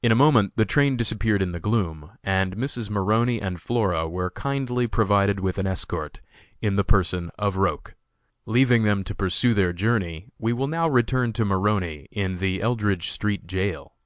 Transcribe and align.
In 0.00 0.12
a 0.12 0.14
moment 0.14 0.52
the 0.54 0.64
train 0.64 0.96
disappeared 0.96 1.42
in 1.42 1.50
the 1.50 1.58
gloom, 1.58 2.12
and 2.22 2.54
Mrs. 2.56 2.88
Maroney 2.88 3.40
and 3.42 3.60
Flora 3.60 4.08
were 4.08 4.30
kindly 4.30 4.86
provided 4.86 5.40
with 5.40 5.58
an 5.58 5.66
escort, 5.66 6.20
in 6.62 6.76
the 6.76 6.84
person 6.84 7.32
of 7.36 7.56
Roch. 7.56 7.96
Leaving 8.46 8.84
them 8.84 9.02
to 9.02 9.12
pursue 9.12 9.52
their 9.52 9.72
journey, 9.72 10.28
we 10.38 10.52
will 10.52 10.68
now 10.68 10.88
return 10.88 11.32
to 11.32 11.44
Maroney, 11.44 12.06
in 12.12 12.36
the 12.38 12.62
Eldridge 12.62 13.10
street 13.10 13.48
jail. 13.48 13.96